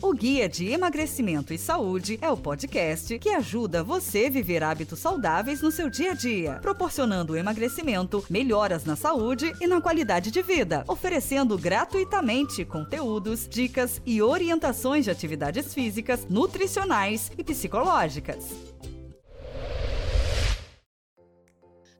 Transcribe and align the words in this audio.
O 0.00 0.12
Guia 0.12 0.48
de 0.48 0.70
Emagrecimento 0.70 1.52
e 1.52 1.58
Saúde 1.58 2.20
é 2.22 2.30
o 2.30 2.36
podcast 2.36 3.18
que 3.18 3.30
ajuda 3.30 3.82
você 3.82 4.26
a 4.26 4.30
viver 4.30 4.62
hábitos 4.62 5.00
saudáveis 5.00 5.60
no 5.60 5.72
seu 5.72 5.90
dia 5.90 6.12
a 6.12 6.14
dia, 6.14 6.60
proporcionando 6.62 7.36
emagrecimento, 7.36 8.24
melhoras 8.30 8.84
na 8.84 8.94
saúde 8.94 9.52
e 9.60 9.66
na 9.66 9.80
qualidade 9.80 10.30
de 10.30 10.40
vida, 10.40 10.84
oferecendo 10.86 11.58
gratuitamente 11.58 12.64
conteúdos, 12.64 13.48
dicas 13.48 14.00
e 14.06 14.22
orientações 14.22 15.04
de 15.04 15.10
atividades 15.10 15.74
físicas, 15.74 16.24
nutricionais 16.30 17.32
e 17.36 17.42
psicológicas. 17.42 18.77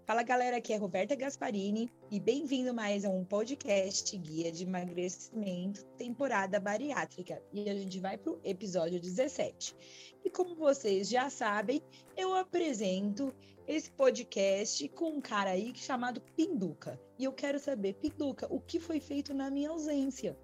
Fala 0.09 0.23
galera, 0.23 0.57
aqui 0.57 0.73
é 0.73 0.77
Roberta 0.79 1.15
Gasparini 1.15 1.91
e 2.11 2.19
bem-vindo 2.19 2.73
mais 2.73 3.05
a 3.05 3.11
um 3.11 3.23
podcast 3.27 4.17
Guia 4.17 4.51
de 4.51 4.65
Emagrecimento, 4.65 5.85
temporada 5.99 6.59
bariátrica. 6.59 7.43
E 7.53 7.69
a 7.69 7.75
gente 7.75 8.01
vai 8.01 8.17
para 8.17 8.33
o 8.33 8.41
episódio 8.43 8.99
17. 8.99 9.77
E 10.25 10.31
como 10.31 10.57
vocês 10.57 11.11
já 11.11 11.29
sabem, 11.29 11.83
eu 12.17 12.35
apresento 12.35 13.35
esse 13.67 13.91
podcast 13.91 14.89
com 14.89 15.11
um 15.11 15.21
cara 15.21 15.51
aí 15.51 15.75
chamado 15.75 16.23
Pinduca. 16.35 16.99
E 17.19 17.25
eu 17.25 17.33
quero 17.35 17.59
saber, 17.59 17.93
Pinduca, 17.93 18.47
o 18.49 18.61
que 18.61 18.81
foi 18.81 19.01
feito 19.01 19.35
na 19.35 19.51
minha 19.51 19.69
ausência? 19.69 20.35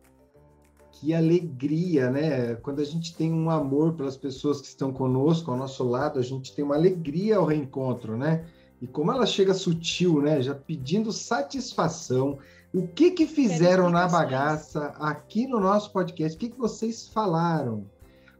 Que 0.92 1.14
alegria, 1.14 2.10
né? 2.10 2.54
Quando 2.56 2.82
a 2.82 2.84
gente 2.84 3.16
tem 3.16 3.32
um 3.32 3.48
amor 3.48 3.94
pelas 3.94 4.18
pessoas 4.18 4.60
que 4.60 4.66
estão 4.66 4.92
conosco, 4.92 5.50
ao 5.50 5.56
nosso 5.56 5.82
lado, 5.84 6.18
a 6.18 6.22
gente 6.22 6.54
tem 6.54 6.62
uma 6.62 6.74
alegria 6.74 7.38
ao 7.38 7.46
reencontro, 7.46 8.14
né? 8.14 8.46
E 8.80 8.86
como 8.86 9.12
ela 9.12 9.26
chega 9.26 9.54
sutil, 9.54 10.20
né? 10.20 10.42
Já 10.42 10.54
pedindo 10.54 11.12
satisfação. 11.12 12.38
O 12.72 12.86
que 12.88 13.12
que 13.12 13.26
fizeram 13.26 13.88
na 13.88 14.08
bagaça 14.08 14.86
aqui 14.98 15.46
no 15.46 15.60
nosso 15.60 15.92
podcast? 15.92 16.36
O 16.36 16.40
que, 16.40 16.50
que 16.50 16.58
vocês 16.58 17.08
falaram? 17.08 17.86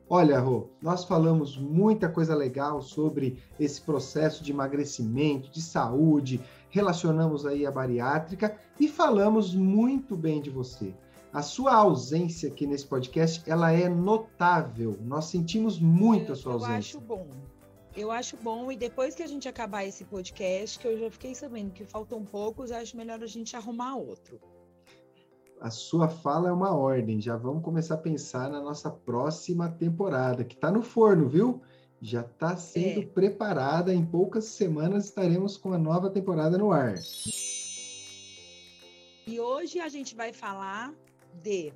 Olha, 0.09 0.39
Rô, 0.39 0.69
nós 0.83 1.05
falamos 1.05 1.57
muita 1.57 2.09
coisa 2.09 2.35
legal 2.35 2.83
sobre 2.83 3.43
esse 3.59 3.81
processo 3.81 4.45
de 4.45 4.53
emagrecimento, 4.53 5.51
de 5.51 5.63
saúde, 5.63 6.41
relacionamos 6.69 7.47
aí 7.47 7.65
a 7.65 7.71
bariátrica 7.71 8.57
e 8.79 8.87
falamos 8.87 9.55
muito 9.55 10.15
bem 10.17 10.43
de 10.43 10.51
você. 10.51 10.95
A 11.33 11.43
sua 11.43 11.75
ausência 11.75 12.49
aqui 12.49 12.67
nesse 12.67 12.87
podcast, 12.87 13.43
ela 13.51 13.73
é 13.73 13.89
notável. 13.89 14.97
Nós 15.01 15.25
sentimos 15.25 15.81
muito 15.81 16.33
a 16.33 16.37
sua 16.37 16.53
ausência. 16.53 16.75
Eu 16.75 16.79
acho 16.79 17.01
bom. 17.01 17.27
Eu 17.97 18.11
acho 18.11 18.37
bom, 18.37 18.73
e 18.73 18.77
depois 18.77 19.15
que 19.15 19.23
a 19.23 19.27
gente 19.27 19.49
acabar 19.49 19.85
esse 19.85 20.05
podcast, 20.05 20.79
que 20.79 20.87
eu 20.87 20.99
já 20.99 21.11
fiquei 21.11 21.33
sabendo 21.33 21.71
que 21.71 21.85
faltam 21.85 22.25
poucos, 22.25 22.73
acho 22.73 22.97
melhor 22.97 23.23
a 23.23 23.27
gente 23.27 23.55
arrumar 23.55 23.97
outro. 23.97 24.41
A 25.61 25.71
sua 25.71 26.09
fala 26.09 26.49
é 26.49 26.53
uma 26.53 26.75
ordem. 26.75 27.21
Já 27.21 27.37
vamos 27.37 27.63
começar 27.63 27.95
a 27.95 27.99
pensar 27.99 28.51
na 28.51 28.61
nossa 28.61 28.91
próxima 28.91 29.69
temporada, 29.71 30.45
que 30.45 30.55
está 30.57 30.73
no 30.73 30.83
forno, 30.83 31.29
viu? 31.29 31.63
Já 32.03 32.23
está 32.23 32.57
sendo 32.57 33.01
é. 33.01 33.07
preparada. 33.07 33.95
Em 33.95 34.05
poucas 34.05 34.47
semanas 34.47 35.07
estaremos 35.07 35.57
com 35.57 35.73
a 35.73 35.79
nova 35.79 36.11
temporada 36.11 36.59
no 36.59 36.73
ar. 36.73 36.97
E 39.27 39.41
hoje 39.41 39.79
a 39.79 39.89
gente 39.89 40.15
vai 40.15 40.33
falar 40.33 40.93
de 41.43 41.73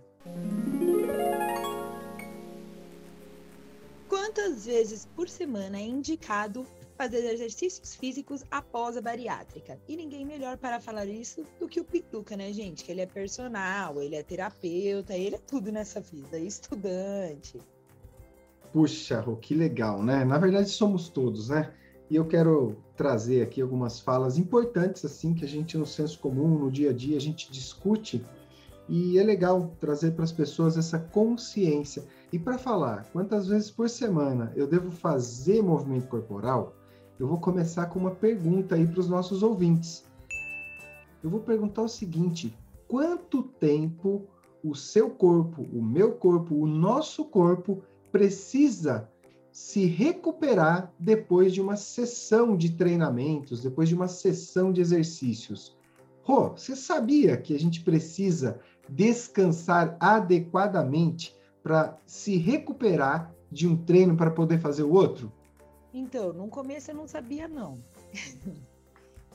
quantas 4.38 4.66
vezes 4.66 5.04
por 5.16 5.28
semana 5.28 5.78
é 5.78 5.82
indicado 5.82 6.64
fazer 6.96 7.28
exercícios 7.28 7.96
físicos 7.96 8.44
após 8.52 8.96
a 8.96 9.00
bariátrica. 9.00 9.76
E 9.88 9.96
ninguém 9.96 10.24
melhor 10.24 10.56
para 10.56 10.78
falar 10.78 11.06
isso 11.06 11.44
do 11.58 11.66
que 11.66 11.80
o 11.80 11.84
Pituca, 11.84 12.36
né, 12.36 12.52
gente? 12.52 12.84
Que 12.84 12.92
ele 12.92 13.00
é 13.00 13.06
personal, 13.06 14.00
ele 14.00 14.14
é 14.14 14.22
terapeuta, 14.22 15.12
ele 15.16 15.34
é 15.34 15.40
tudo 15.40 15.72
nessa 15.72 16.00
vida, 16.00 16.38
estudante. 16.38 17.60
Puxa, 18.72 19.20
Rô, 19.20 19.34
que 19.34 19.54
legal, 19.54 20.04
né? 20.04 20.24
Na 20.24 20.38
verdade, 20.38 20.70
somos 20.70 21.08
todos, 21.08 21.48
né? 21.48 21.74
E 22.08 22.14
eu 22.14 22.24
quero 22.24 22.76
trazer 22.96 23.42
aqui 23.42 23.60
algumas 23.60 23.98
falas 23.98 24.38
importantes, 24.38 25.04
assim, 25.04 25.34
que 25.34 25.44
a 25.44 25.48
gente, 25.48 25.76
no 25.76 25.86
senso 25.86 26.16
comum, 26.20 26.56
no 26.56 26.70
dia 26.70 26.90
a 26.90 26.92
dia, 26.92 27.16
a 27.16 27.20
gente 27.20 27.50
discute 27.50 28.24
e 28.88 29.18
é 29.18 29.22
legal 29.24 29.74
trazer 29.80 30.12
para 30.12 30.24
as 30.24 30.32
pessoas 30.32 30.78
essa 30.78 30.98
consciência. 30.98 32.04
E 32.30 32.38
para 32.38 32.58
falar 32.58 33.08
quantas 33.10 33.46
vezes 33.48 33.70
por 33.70 33.88
semana 33.88 34.52
eu 34.54 34.66
devo 34.66 34.90
fazer 34.90 35.62
movimento 35.62 36.08
corporal, 36.08 36.74
eu 37.18 37.26
vou 37.26 37.38
começar 37.38 37.86
com 37.86 37.98
uma 37.98 38.10
pergunta 38.10 38.74
aí 38.74 38.86
para 38.86 39.00
os 39.00 39.08
nossos 39.08 39.42
ouvintes. 39.42 40.04
Eu 41.22 41.30
vou 41.30 41.40
perguntar 41.40 41.82
o 41.82 41.88
seguinte: 41.88 42.54
quanto 42.86 43.42
tempo 43.42 44.26
o 44.62 44.74
seu 44.74 45.08
corpo, 45.08 45.62
o 45.72 45.82
meu 45.82 46.12
corpo, 46.12 46.54
o 46.54 46.66
nosso 46.66 47.24
corpo 47.24 47.82
precisa 48.12 49.08
se 49.50 49.86
recuperar 49.86 50.92
depois 50.98 51.52
de 51.52 51.60
uma 51.62 51.76
sessão 51.76 52.56
de 52.56 52.72
treinamentos, 52.72 53.62
depois 53.62 53.88
de 53.88 53.94
uma 53.94 54.06
sessão 54.06 54.70
de 54.70 54.82
exercícios? 54.82 55.76
Rô, 56.22 56.50
você 56.50 56.76
sabia 56.76 57.38
que 57.38 57.54
a 57.54 57.58
gente 57.58 57.80
precisa 57.80 58.60
descansar 58.86 59.96
adequadamente 59.98 61.37
para 61.68 61.98
se 62.06 62.38
recuperar 62.38 63.30
de 63.52 63.68
um 63.68 63.76
treino 63.76 64.16
para 64.16 64.30
poder 64.30 64.58
fazer 64.58 64.84
o 64.84 64.92
outro? 64.94 65.30
Então, 65.92 66.32
no 66.32 66.48
começo 66.48 66.90
eu 66.90 66.94
não 66.94 67.06
sabia 67.06 67.46
não. 67.46 67.78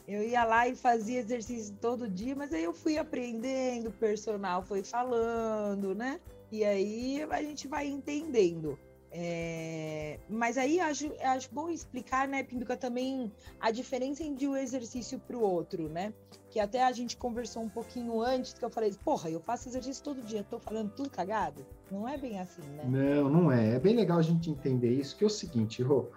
eu 0.08 0.24
ia 0.24 0.44
lá 0.44 0.68
e 0.68 0.76
fazia 0.76 1.20
exercício 1.20 1.76
todo 1.80 2.10
dia, 2.10 2.36
mas 2.36 2.52
aí 2.52 2.64
eu 2.64 2.74
fui 2.74 2.98
aprendendo, 2.98 3.90
o 3.90 3.94
personal 3.94 4.64
foi 4.64 4.84
falando, 4.84 5.94
né? 5.94 6.20
E 6.52 6.64
aí 6.64 7.22
a 7.22 7.44
gente 7.44 7.68
vai 7.68 7.86
entendendo. 7.86 8.80
É, 9.16 10.18
mas 10.28 10.58
aí 10.58 10.80
acho, 10.80 11.12
acho 11.22 11.48
bom 11.54 11.70
explicar, 11.70 12.28
né, 12.28 12.42
Pinduca, 12.42 12.76
também 12.76 13.32
a 13.60 13.70
diferença 13.70 14.24
entre 14.24 14.48
um 14.48 14.58
exercício 14.58 15.20
para 15.20 15.38
o 15.38 15.42
outro, 15.42 15.88
né? 15.88 16.12
Que 16.50 16.60
até 16.60 16.84
a 16.84 16.92
gente 16.92 17.16
conversou 17.16 17.62
um 17.62 17.70
pouquinho 17.70 18.20
antes, 18.22 18.54
que 18.54 18.66
eu 18.66 18.72
falei, 18.72 18.92
porra, 19.06 19.30
eu 19.30 19.40
faço 19.40 19.70
exercício 19.70 20.04
todo 20.04 20.24
dia, 20.24 20.44
tô 20.44 20.60
falando 20.60 20.92
tudo 20.94 21.12
cagado? 21.12 21.64
Não 21.92 22.10
é 22.10 22.18
bem 22.18 22.40
assim, 22.40 22.64
né? 22.64 22.86
Não, 22.86 23.30
não 23.30 23.52
é. 23.52 23.76
É 23.76 23.80
bem 23.80 23.96
legal 23.96 24.18
a 24.18 24.24
gente 24.24 24.50
entender 24.50 24.92
isso, 24.92 25.16
que 25.16 25.24
é 25.24 25.28
o 25.28 25.30
seguinte, 25.30 25.84
Rô, 25.84 26.08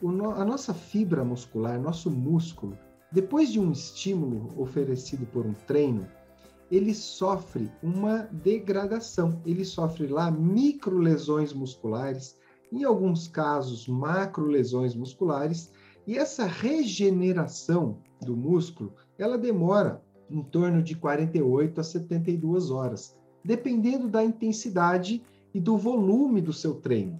no, 0.00 0.30
a 0.30 0.44
nossa 0.44 0.72
fibra 0.72 1.24
muscular, 1.24 1.80
nosso 1.80 2.08
músculo, 2.08 2.78
depois 3.10 3.50
de 3.50 3.58
um 3.58 3.72
estímulo 3.72 4.54
oferecido 4.56 5.26
por 5.26 5.44
um 5.44 5.52
treino, 5.52 6.06
ele 6.70 6.94
sofre 6.94 7.70
uma 7.82 8.28
degradação, 8.32 9.40
ele 9.44 9.64
sofre 9.64 10.06
lá 10.06 10.30
micro 10.30 10.98
lesões 10.98 11.52
musculares, 11.52 12.36
em 12.72 12.82
alguns 12.84 13.28
casos 13.28 13.86
macro 13.86 14.46
lesões 14.46 14.94
musculares, 14.94 15.70
e 16.06 16.16
essa 16.16 16.44
regeneração 16.44 17.98
do 18.20 18.36
músculo, 18.36 18.94
ela 19.18 19.38
demora 19.38 20.02
em 20.30 20.42
torno 20.42 20.82
de 20.82 20.96
48 20.96 21.80
a 21.80 21.84
72 21.84 22.70
horas, 22.70 23.16
dependendo 23.44 24.08
da 24.08 24.24
intensidade 24.24 25.22
e 25.54 25.60
do 25.60 25.76
volume 25.76 26.40
do 26.40 26.52
seu 26.52 26.74
treino. 26.74 27.18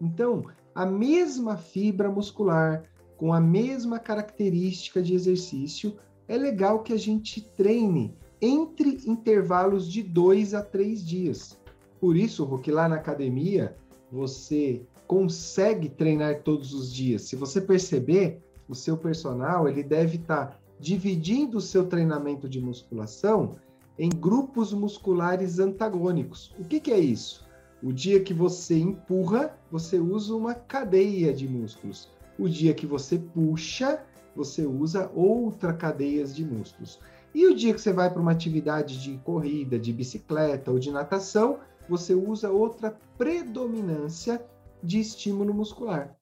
Então, 0.00 0.44
a 0.74 0.84
mesma 0.84 1.56
fibra 1.56 2.10
muscular, 2.10 2.82
com 3.16 3.32
a 3.32 3.40
mesma 3.40 3.98
característica 3.98 5.02
de 5.02 5.14
exercício, 5.14 5.96
é 6.28 6.36
legal 6.36 6.82
que 6.82 6.92
a 6.92 6.98
gente 6.98 7.40
treine 7.40 8.14
entre 8.44 9.00
intervalos 9.06 9.90
de 9.90 10.02
dois 10.02 10.52
a 10.52 10.62
três 10.62 11.04
dias. 11.04 11.58
Por 11.98 12.16
isso, 12.16 12.44
Roque, 12.44 12.70
lá 12.70 12.88
na 12.88 12.96
academia, 12.96 13.74
você 14.12 14.82
consegue 15.06 15.88
treinar 15.88 16.42
todos 16.42 16.74
os 16.74 16.92
dias. 16.92 17.22
Se 17.22 17.36
você 17.36 17.60
perceber, 17.60 18.42
o 18.68 18.74
seu 18.74 18.96
personal 18.96 19.68
ele 19.68 19.82
deve 19.82 20.16
estar 20.16 20.46
tá 20.46 20.58
dividindo 20.78 21.58
o 21.58 21.62
seu 21.62 21.86
treinamento 21.86 22.48
de 22.48 22.60
musculação 22.60 23.56
em 23.98 24.08
grupos 24.08 24.72
musculares 24.72 25.58
antagônicos. 25.58 26.54
O 26.58 26.64
que, 26.64 26.80
que 26.80 26.92
é 26.92 26.98
isso? 26.98 27.46
O 27.82 27.92
dia 27.92 28.20
que 28.20 28.34
você 28.34 28.78
empurra, 28.78 29.56
você 29.70 29.98
usa 29.98 30.34
uma 30.34 30.54
cadeia 30.54 31.32
de 31.32 31.48
músculos. 31.48 32.10
O 32.38 32.48
dia 32.48 32.74
que 32.74 32.86
você 32.86 33.18
puxa, 33.18 34.02
você 34.34 34.66
usa 34.66 35.10
outra 35.14 35.72
cadeia 35.72 36.24
de 36.24 36.44
músculos. 36.44 36.98
E 37.34 37.46
o 37.46 37.54
dia 37.54 37.74
que 37.74 37.80
você 37.80 37.92
vai 37.92 38.08
para 38.10 38.22
uma 38.22 38.30
atividade 38.30 39.02
de 39.02 39.18
corrida, 39.18 39.78
de 39.78 39.92
bicicleta 39.92 40.70
ou 40.70 40.78
de 40.78 40.90
natação, 40.90 41.58
você 41.88 42.14
usa 42.14 42.50
outra 42.50 42.96
predominância 43.18 44.40
de 44.82 45.00
estímulo 45.00 45.52
muscular. 45.52 46.14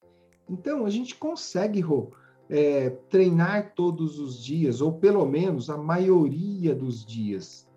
Então, 0.48 0.86
a 0.86 0.90
gente 0.90 1.14
consegue, 1.14 1.80
Rô, 1.80 2.12
é, 2.48 2.90
treinar 3.10 3.74
todos 3.74 4.18
os 4.18 4.42
dias, 4.42 4.80
ou 4.80 4.92
pelo 4.92 5.26
menos 5.26 5.68
a 5.68 5.76
maioria 5.76 6.74
dos 6.74 7.04
dias, 7.04 7.68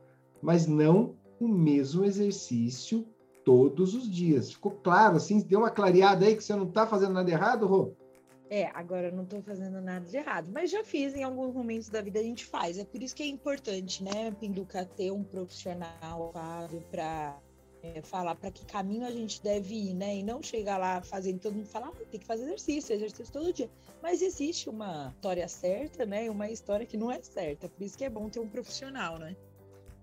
mas 0.41 0.65
não 0.65 1.15
o 1.39 1.47
mesmo 1.47 2.05
exercício 2.05 3.05
todos 3.43 3.93
os 3.93 4.09
dias. 4.09 4.51
Ficou 4.51 4.71
claro, 4.71 5.17
assim? 5.17 5.39
Deu 5.41 5.59
uma 5.59 5.69
clareada 5.69 6.25
aí 6.25 6.35
que 6.35 6.43
você 6.43 6.55
não 6.55 6.67
está 6.67 6.87
fazendo 6.87 7.13
nada 7.13 7.29
errado, 7.29 7.67
Rô? 7.67 7.91
É, 8.49 8.67
agora 8.73 9.07
eu 9.07 9.11
não 9.11 9.23
estou 9.23 9.41
fazendo 9.41 9.81
nada 9.81 10.05
de 10.05 10.15
errado, 10.15 10.49
mas 10.53 10.69
já 10.69 10.83
fiz 10.83 11.15
em 11.15 11.23
alguns 11.23 11.53
momentos 11.53 11.89
da 11.89 12.01
vida 12.01 12.19
a 12.19 12.23
gente 12.23 12.45
faz. 12.45 12.77
É 12.77 12.85
por 12.85 13.01
isso 13.01 13.15
que 13.15 13.23
é 13.23 13.27
importante, 13.27 14.03
né, 14.03 14.31
Pinduca, 14.39 14.85
ter 14.85 15.11
um 15.11 15.23
profissional 15.23 16.31
para 16.91 17.39
é, 17.81 18.01
falar 18.01 18.35
para 18.35 18.49
que 18.51 18.65
caminho 18.65 19.05
a 19.05 19.11
gente 19.11 19.41
deve 19.41 19.75
ir, 19.75 19.93
né? 19.93 20.17
E 20.17 20.23
não 20.23 20.41
chegar 20.41 20.77
lá 20.77 21.01
fazendo 21.01 21.39
todo 21.39 21.55
mundo 21.55 21.67
falar, 21.67 21.87
ah, 21.87 22.05
tem 22.09 22.19
que 22.19 22.25
fazer 22.25 22.43
exercício, 22.43 22.95
exercício 22.95 23.31
todo 23.31 23.53
dia. 23.53 23.69
Mas 24.01 24.21
existe 24.21 24.69
uma 24.69 25.09
história 25.15 25.47
certa, 25.47 26.05
né? 26.05 26.25
E 26.25 26.29
uma 26.29 26.49
história 26.49 26.85
que 26.85 26.97
não 26.97 27.11
é 27.11 27.21
certa. 27.21 27.69
Por 27.69 27.83
isso 27.83 27.97
que 27.97 28.03
é 28.03 28.09
bom 28.09 28.29
ter 28.29 28.39
um 28.39 28.47
profissional, 28.47 29.19
né? 29.19 29.35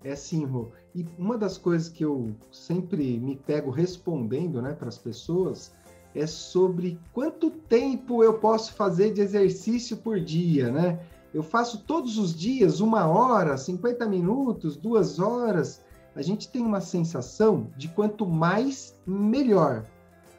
É 0.03 0.11
assim, 0.11 0.45
Rô. 0.45 0.69
E 0.93 1.05
uma 1.17 1.37
das 1.37 1.57
coisas 1.57 1.89
que 1.89 2.03
eu 2.03 2.35
sempre 2.51 3.17
me 3.19 3.35
pego 3.35 3.71
respondendo, 3.71 4.61
né, 4.61 4.73
para 4.73 4.89
as 4.89 4.97
pessoas 4.97 5.73
é 6.15 6.27
sobre 6.27 6.99
quanto 7.11 7.49
tempo 7.49 8.23
eu 8.23 8.35
posso 8.39 8.73
fazer 8.73 9.13
de 9.13 9.21
exercício 9.21 9.97
por 9.97 10.19
dia, 10.19 10.71
né? 10.71 10.99
Eu 11.33 11.41
faço 11.41 11.83
todos 11.83 12.17
os 12.17 12.35
dias 12.35 12.79
uma 12.79 13.07
hora, 13.07 13.57
50 13.57 14.05
minutos, 14.07 14.77
duas 14.77 15.19
horas. 15.19 15.81
A 16.15 16.21
gente 16.21 16.47
tem 16.49 16.61
uma 16.61 16.79
sensação 16.79 17.71
de 17.75 17.87
quanto 17.87 18.27
mais, 18.27 18.95
melhor. 19.05 19.83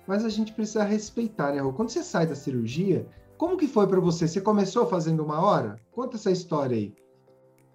Mas 0.06 0.24
a 0.24 0.28
gente 0.28 0.52
precisa 0.52 0.84
respeitar, 0.84 1.52
né? 1.52 1.60
Quando 1.74 1.88
você 1.88 2.02
sai 2.02 2.26
da 2.26 2.36
cirurgia, 2.36 3.08
como 3.36 3.56
que 3.56 3.66
foi 3.66 3.88
para 3.88 3.98
você? 3.98 4.28
Você 4.28 4.40
começou 4.40 4.86
fazendo 4.86 5.24
uma 5.24 5.44
hora? 5.44 5.80
Conta 5.90 6.16
essa 6.16 6.30
história 6.30 6.76
aí. 6.76 6.94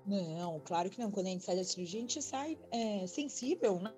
Não, 0.05 0.61
claro 0.61 0.89
que 0.89 0.99
não. 0.99 1.11
Quando 1.11 1.27
a 1.27 1.29
gente 1.29 1.43
sai 1.43 1.57
da 1.57 1.63
cirurgia, 1.63 1.99
a 1.99 2.01
gente 2.01 2.21
sai 2.21 2.57
é, 2.71 3.05
sensível, 3.05 3.79
né? 3.79 3.91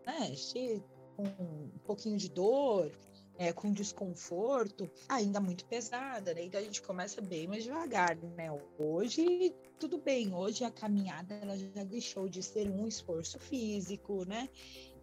Com 1.15 1.24
um 1.24 1.69
pouquinho 1.86 2.18
de 2.18 2.30
dor, 2.30 2.92
é, 3.41 3.51
com 3.51 3.71
desconforto, 3.71 4.88
ainda 5.09 5.39
muito 5.39 5.65
pesada, 5.65 6.31
né? 6.31 6.45
Então 6.45 6.59
a 6.59 6.63
gente 6.63 6.79
começa 6.79 7.19
bem 7.21 7.47
mais 7.47 7.63
devagar, 7.63 8.15
né? 8.38 8.55
Hoje, 8.77 9.51
tudo 9.79 9.97
bem, 9.97 10.31
hoje 10.31 10.63
a 10.63 10.69
caminhada 10.69 11.33
ela 11.33 11.57
já 11.57 11.83
deixou 11.83 12.29
de 12.29 12.43
ser 12.43 12.69
um 12.69 12.88
esforço 12.88 13.39
físico, 13.39 14.25
né? 14.25 14.47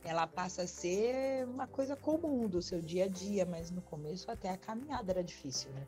Ela 0.05 0.25
passa 0.29 0.63
a 0.63 0.67
ser 0.69 1.49
uma 1.49 1.67
coisa 1.67 1.97
comum 1.97 2.47
do 2.47 2.63
seu 2.63 2.81
dia 2.81 3.07
a 3.07 3.09
dia, 3.09 3.45
mas 3.45 3.73
no 3.73 3.83
começo 3.83 4.31
até 4.31 4.51
a 4.51 4.57
caminhada 4.57 5.11
era 5.11 5.25
difícil, 5.25 5.73
né? 5.73 5.85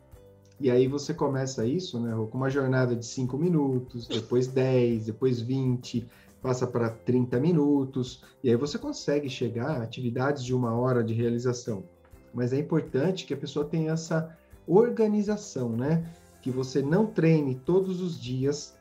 E 0.59 0.69
aí 0.69 0.89
você 0.89 1.13
começa 1.13 1.65
isso, 1.65 2.01
né, 2.01 2.11
com 2.29 2.37
uma 2.37 2.49
jornada 2.49 2.97
de 2.97 3.05
5 3.05 3.37
minutos, 3.37 4.09
depois 4.09 4.45
10, 4.45 5.05
depois 5.05 5.39
20, 5.39 6.05
passa 6.41 6.67
para 6.67 6.89
30 6.89 7.39
minutos, 7.39 8.25
e 8.43 8.49
aí 8.49 8.57
você 8.57 8.77
consegue 8.77 9.29
chegar 9.29 9.79
a 9.79 9.83
atividades 9.83 10.43
de 10.43 10.53
uma 10.53 10.77
hora 10.77 11.01
de 11.01 11.13
realização 11.13 11.85
mas 12.33 12.53
é 12.53 12.59
importante 12.59 13.25
que 13.25 13.33
a 13.33 13.37
pessoa 13.37 13.65
tenha 13.65 13.91
essa 13.91 14.35
organização, 14.67 15.69
né? 15.69 16.05
Que 16.41 16.49
você 16.49 16.81
não 16.81 17.05
treine 17.05 17.55
todos 17.55 18.01
os 18.01 18.19
dias 18.19 18.75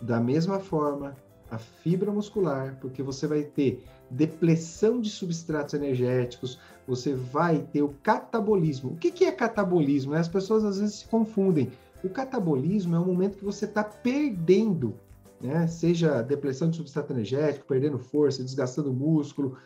da 0.00 0.20
mesma 0.20 0.60
forma 0.60 1.16
a 1.50 1.58
fibra 1.58 2.10
muscular, 2.10 2.76
porque 2.80 3.02
você 3.02 3.26
vai 3.26 3.42
ter 3.42 3.84
depressão 4.10 5.00
de 5.00 5.10
substratos 5.10 5.74
energéticos, 5.74 6.58
você 6.86 7.14
vai 7.14 7.60
ter 7.72 7.82
o 7.82 7.94
catabolismo. 8.02 8.92
O 8.92 8.96
que, 8.96 9.10
que 9.10 9.24
é 9.24 9.32
catabolismo? 9.32 10.14
As 10.14 10.28
pessoas 10.28 10.64
às 10.64 10.78
vezes 10.78 10.96
se 10.96 11.06
confundem. 11.06 11.70
O 12.02 12.08
catabolismo 12.08 12.94
é 12.94 12.98
um 12.98 13.06
momento 13.06 13.38
que 13.38 13.44
você 13.44 13.64
está 13.64 13.82
perdendo, 13.82 14.94
né? 15.40 15.66
seja 15.66 16.22
depressão 16.22 16.68
de 16.68 16.76
substrato 16.76 17.12
energético, 17.12 17.66
perdendo 17.66 17.98
força, 17.98 18.42
desgastando 18.42 18.92
músculo, 18.92 19.56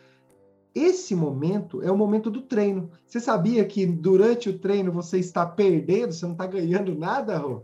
esse 0.73 1.15
momento 1.15 1.81
é 1.81 1.91
o 1.91 1.97
momento 1.97 2.29
do 2.29 2.41
treino. 2.41 2.91
Você 3.05 3.19
sabia 3.19 3.65
que 3.65 3.85
durante 3.85 4.49
o 4.49 4.59
treino 4.59 4.91
você 4.91 5.17
está 5.17 5.45
perdendo, 5.45 6.13
você 6.13 6.25
não 6.25 6.33
está 6.33 6.45
ganhando 6.45 6.95
nada, 6.95 7.37
Rô? 7.37 7.63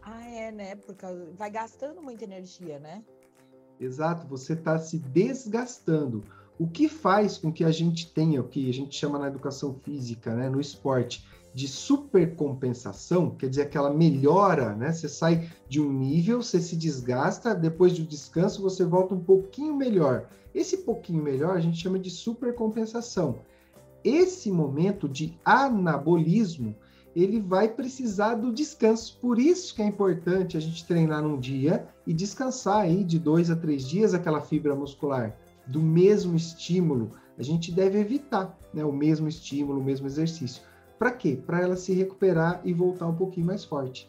Ah, 0.00 0.26
é, 0.28 0.52
né? 0.52 0.76
Porque 0.76 1.04
vai 1.36 1.50
gastando 1.50 2.00
muita 2.00 2.24
energia, 2.24 2.78
né? 2.78 3.02
Exato, 3.80 4.26
você 4.26 4.52
está 4.52 4.78
se 4.78 4.98
desgastando. 4.98 6.22
O 6.58 6.66
que 6.66 6.88
faz 6.88 7.38
com 7.38 7.52
que 7.52 7.64
a 7.64 7.70
gente 7.70 8.12
tenha 8.12 8.40
o 8.40 8.48
que 8.48 8.68
a 8.68 8.72
gente 8.72 8.94
chama 8.94 9.18
na 9.18 9.28
educação 9.28 9.74
física, 9.82 10.34
né, 10.34 10.48
no 10.48 10.60
esporte, 10.60 11.24
de 11.54 11.68
supercompensação, 11.68 13.30
quer 13.30 13.48
dizer, 13.48 13.62
aquela 13.62 13.92
melhora, 13.92 14.74
né? 14.74 14.92
Você 14.92 15.08
sai 15.08 15.50
de 15.68 15.80
um 15.80 15.92
nível, 15.92 16.42
você 16.42 16.60
se 16.60 16.76
desgasta, 16.76 17.54
depois 17.54 17.92
do 17.92 18.04
descanso 18.04 18.62
você 18.62 18.84
volta 18.84 19.14
um 19.14 19.20
pouquinho 19.20 19.76
melhor. 19.76 20.28
Esse 20.54 20.78
pouquinho 20.78 21.22
melhor 21.22 21.56
a 21.56 21.60
gente 21.60 21.78
chama 21.78 21.98
de 21.98 22.10
supercompensação. 22.10 23.40
Esse 24.02 24.50
momento 24.50 25.08
de 25.08 25.38
anabolismo, 25.44 26.74
ele 27.14 27.38
vai 27.38 27.68
precisar 27.68 28.34
do 28.34 28.50
descanso. 28.50 29.18
Por 29.20 29.38
isso 29.38 29.74
que 29.74 29.82
é 29.82 29.86
importante 29.86 30.56
a 30.56 30.60
gente 30.60 30.86
treinar 30.86 31.22
num 31.22 31.38
dia 31.38 31.86
e 32.06 32.14
descansar 32.14 32.80
aí 32.80 33.04
de 33.04 33.18
dois 33.18 33.50
a 33.50 33.56
três 33.56 33.86
dias 33.86 34.14
aquela 34.14 34.40
fibra 34.40 34.74
muscular 34.74 35.36
do 35.72 35.80
mesmo 35.82 36.36
estímulo. 36.36 37.10
A 37.38 37.42
gente 37.42 37.72
deve 37.72 37.98
evitar 37.98 38.56
né, 38.74 38.84
o 38.84 38.92
mesmo 38.92 39.26
estímulo, 39.26 39.80
o 39.80 39.84
mesmo 39.84 40.06
exercício. 40.06 40.62
Para 40.98 41.10
quê? 41.10 41.40
Para 41.46 41.62
ela 41.62 41.76
se 41.76 41.94
recuperar 41.94 42.60
e 42.62 42.74
voltar 42.74 43.08
um 43.08 43.16
pouquinho 43.16 43.46
mais 43.46 43.64
forte. 43.64 44.08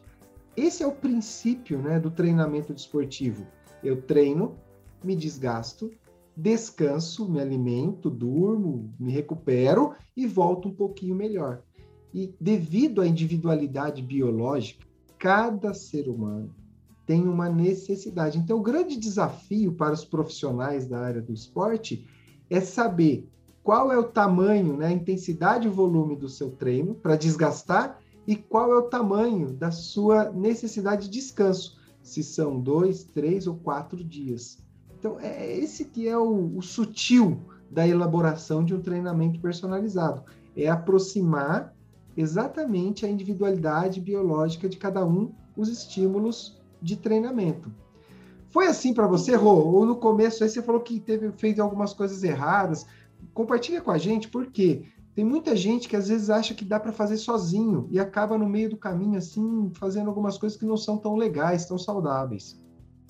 Esse 0.56 0.84
é 0.84 0.88
o 0.88 0.92
princípio 0.92 1.82
né, 1.82 2.00
do 2.00 2.12
treinamento 2.12 2.74
desportivo. 2.74 3.48
Eu 3.82 4.02
treino, 4.02 4.56
me 5.04 5.16
desgasto, 5.16 5.90
descanso, 6.36 7.28
me 7.30 7.40
alimento, 7.40 8.10
durmo, 8.10 8.94
me 9.00 9.12
recupero 9.12 9.94
e 10.16 10.28
volto 10.28 10.68
um 10.68 10.74
pouquinho 10.74 11.16
melhor. 11.16 11.64
E 12.14 12.36
devido 12.40 13.02
à 13.02 13.08
individualidade 13.08 14.02
biológica, 14.02 14.86
cada 15.18 15.74
ser 15.74 16.10
humano 16.10 16.54
tem 17.06 17.28
uma 17.28 17.50
necessidade. 17.50 18.38
Então, 18.38 18.58
o 18.58 18.64
grande 18.64 18.98
desafio 18.98 19.74
para 19.74 19.94
os 19.94 20.06
profissionais 20.06 20.88
da 20.88 21.00
área 21.00 21.22
do 21.22 21.34
esporte 21.34 22.08
é 22.50 22.62
saber 22.62 23.30
qual 23.64 23.92
é 23.92 23.98
o 23.98 24.04
tamanho, 24.04 24.78
né, 24.78 24.88
a 24.88 24.92
intensidade 24.92 25.68
e 25.68 25.72
volume 25.72 26.16
do 26.16 26.28
seu 26.28 26.52
treino 26.52 26.96
para 26.96 27.16
desgastar 27.16 28.00
e 28.28 28.36
qual 28.36 28.72
é 28.74 28.78
o 28.78 28.90
tamanho 28.90 29.54
da 29.54 29.72
sua 29.72 30.32
necessidade 30.32 31.10
de 31.10 31.20
descanso, 31.20 31.78
se 32.02 32.24
são 32.24 32.60
dois, 32.60 33.04
três 33.04 33.48
ou 33.48 33.56
quatro 33.56 34.04
dias. 34.04 34.58
Então, 34.98 35.20
é 35.20 35.58
esse 35.58 35.86
que 35.86 36.08
é 36.08 36.18
o, 36.18 36.58
o 36.58 36.62
sutil 36.62 37.40
da 37.70 37.88
elaboração 37.88 38.64
de 38.64 38.74
um 38.74 38.82
treinamento 38.82 39.40
personalizado, 39.40 40.24
é 40.56 40.70
aproximar 40.70 41.74
exatamente 42.16 43.06
a 43.06 43.10
individualidade 43.10 44.00
biológica 44.00 44.70
de 44.70 44.78
cada 44.78 45.06
um, 45.06 45.32
os 45.58 45.68
estímulos 45.68 46.62
de 46.84 46.98
treinamento. 46.98 47.72
Foi 48.52 48.68
assim 48.68 48.94
para 48.94 49.08
você, 49.08 49.36
Rô? 49.36 49.56
Ou 49.56 49.86
no 49.86 49.96
começo 49.96 50.44
aí 50.44 50.50
você 50.50 50.62
falou 50.62 50.82
que 50.82 51.00
teve 51.00 51.32
fez 51.32 51.60
algumas 51.60 51.94
coisas 51.94 52.24
erradas? 52.24 52.86
compartilha 53.34 53.82
com 53.82 53.92
a 53.92 53.98
gente, 53.98 54.28
porque 54.28 54.86
tem 55.16 55.24
muita 55.24 55.56
gente 55.56 55.88
que 55.88 55.96
às 55.96 56.08
vezes 56.08 56.30
acha 56.30 56.54
que 56.54 56.66
dá 56.66 56.80
para 56.80 56.92
fazer 56.92 57.18
sozinho 57.18 57.88
e 57.92 58.00
acaba 58.00 58.38
no 58.38 58.48
meio 58.48 58.70
do 58.70 58.78
caminho, 58.78 59.18
assim, 59.18 59.72
fazendo 59.76 60.10
algumas 60.10 60.38
coisas 60.38 60.58
que 60.58 60.66
não 60.66 60.78
são 60.78 60.98
tão 60.98 61.16
legais, 61.16 61.66
tão 61.66 61.78
saudáveis. 61.78 62.60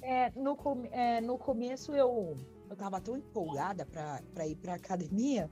É, 0.01 0.31
no, 0.35 0.57
é, 0.91 1.21
no 1.21 1.37
começo 1.37 1.93
eu 1.93 2.37
eu 2.69 2.73
estava 2.73 2.99
tão 2.99 3.15
empolgada 3.15 3.85
para 3.85 4.47
ir 4.47 4.55
para 4.55 4.73
academia 4.73 5.49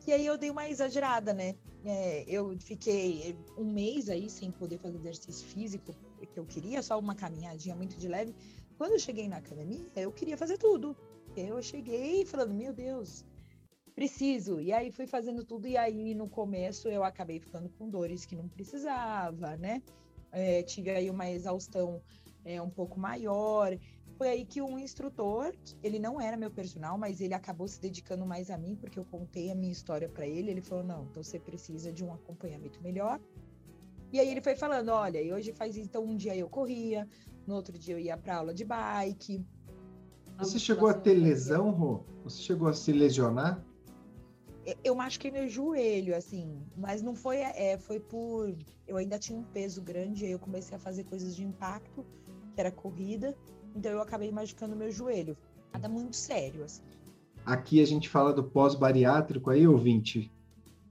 que 0.00 0.12
aí 0.12 0.24
eu 0.24 0.38
dei 0.38 0.50
uma 0.50 0.68
exagerada, 0.68 1.32
né? 1.32 1.54
É, 1.84 2.24
eu 2.28 2.56
fiquei 2.60 3.36
um 3.58 3.64
mês 3.64 4.08
aí 4.08 4.30
sem 4.30 4.50
poder 4.50 4.78
fazer 4.78 4.96
exercício 4.96 5.46
físico 5.48 5.94
que 6.26 6.38
eu 6.38 6.44
queria, 6.44 6.82
só 6.82 6.98
uma 6.98 7.14
caminhadinha 7.14 7.74
muito 7.74 7.96
de 7.96 8.08
leve. 8.08 8.34
Quando 8.76 8.92
eu 8.92 8.98
cheguei 8.98 9.28
na 9.28 9.36
academia, 9.36 9.86
eu 9.96 10.12
queria 10.12 10.36
fazer 10.36 10.58
tudo. 10.58 10.96
Eu 11.36 11.62
cheguei 11.62 12.24
falando, 12.26 12.52
meu 12.52 12.72
Deus, 12.72 13.24
preciso. 13.94 14.60
E 14.60 14.72
aí 14.72 14.90
fui 14.90 15.06
fazendo 15.06 15.44
tudo, 15.44 15.66
e 15.66 15.76
aí 15.76 16.14
no 16.14 16.28
começo 16.28 16.88
eu 16.88 17.04
acabei 17.04 17.38
ficando 17.38 17.68
com 17.70 17.88
dores 17.88 18.24
que 18.24 18.36
não 18.36 18.48
precisava, 18.48 19.56
né? 19.56 19.82
É, 20.30 20.62
tive 20.62 20.90
aí 20.90 21.10
uma 21.10 21.30
exaustão 21.30 22.02
é, 22.44 22.60
um 22.60 22.70
pouco 22.70 22.98
maior. 22.98 23.78
Foi 24.16 24.28
aí 24.28 24.44
que 24.44 24.62
um 24.62 24.78
instrutor, 24.78 25.54
ele 25.82 25.98
não 25.98 26.20
era 26.20 26.36
meu 26.36 26.50
personal, 26.50 26.96
mas 26.96 27.20
ele 27.20 27.34
acabou 27.34 27.66
se 27.66 27.80
dedicando 27.80 28.24
mais 28.24 28.50
a 28.50 28.58
mim, 28.58 28.76
porque 28.76 28.98
eu 28.98 29.04
contei 29.04 29.50
a 29.50 29.54
minha 29.54 29.72
história 29.72 30.08
para 30.08 30.26
ele. 30.26 30.50
Ele 30.50 30.62
falou: 30.62 30.84
não, 30.84 31.04
então 31.04 31.22
você 31.22 31.38
precisa 31.38 31.92
de 31.92 32.04
um 32.04 32.12
acompanhamento 32.12 32.80
melhor. 32.82 33.20
E 34.12 34.20
aí 34.20 34.28
ele 34.28 34.40
foi 34.40 34.54
falando: 34.54 34.90
olha, 34.90 35.20
e 35.20 35.32
hoje 35.32 35.52
faz 35.52 35.76
então 35.76 36.04
um 36.04 36.16
dia 36.16 36.36
eu 36.36 36.48
corria, 36.48 37.08
no 37.46 37.54
outro 37.54 37.78
dia 37.78 37.94
eu 37.94 37.98
ia 37.98 38.16
para 38.16 38.36
aula 38.36 38.54
de 38.54 38.64
bike. 38.64 39.44
Você 40.38 40.58
chegou 40.58 40.88
a 40.88 40.94
ter 40.94 41.14
lesão, 41.14 41.70
Rô? 41.70 42.04
Você 42.24 42.42
chegou 42.42 42.68
a 42.68 42.72
se 42.72 42.92
lesionar? 42.92 43.64
eu 44.84 44.94
machuquei 44.94 45.30
meu 45.30 45.48
joelho, 45.48 46.14
assim, 46.14 46.62
mas 46.76 47.02
não 47.02 47.14
foi, 47.14 47.38
é, 47.38 47.76
foi 47.78 47.98
por. 47.98 48.54
Eu 48.86 48.96
ainda 48.96 49.18
tinha 49.18 49.38
um 49.38 49.42
peso 49.42 49.82
grande, 49.82 50.24
aí 50.24 50.32
eu 50.32 50.38
comecei 50.38 50.76
a 50.76 50.80
fazer 50.80 51.04
coisas 51.04 51.34
de 51.34 51.44
impacto, 51.44 52.04
que 52.54 52.60
era 52.60 52.70
corrida, 52.70 53.36
então 53.74 53.90
eu 53.90 54.00
acabei 54.00 54.30
machucando 54.30 54.76
meu 54.76 54.90
joelho. 54.90 55.36
Nada 55.72 55.88
muito 55.88 56.16
sério, 56.16 56.64
assim. 56.64 56.82
Aqui 57.44 57.80
a 57.80 57.86
gente 57.86 58.08
fala 58.08 58.32
do 58.32 58.44
pós-bariátrico 58.44 59.50
aí, 59.50 59.66
ouvinte, 59.66 60.30